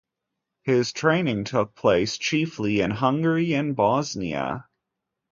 [0.63, 4.67] His training took place chiefly in Hungary and Bosnia.